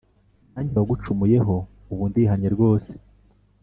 nanjye 0.51 0.71
uwagucumuyeho 0.73 1.55
ubu 1.91 2.03
ndihannye 2.09 2.47
rwose. 2.55 2.89